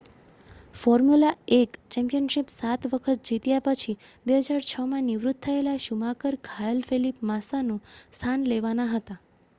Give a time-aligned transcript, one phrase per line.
[0.75, 3.95] formula 1 championship 7 વખત જીત્યા પછી
[4.25, 9.23] 2006માં નિવૃત્ત થયેલા શુમાકર ઘાયલ ફેલિપ માસ્સાનું સ્થાન લેવાના હતા